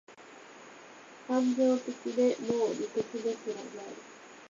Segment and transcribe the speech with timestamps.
[1.27, 1.83] 感情的
[2.15, 3.93] で、もう理屈ですらない